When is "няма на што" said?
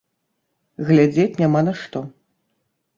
1.45-1.99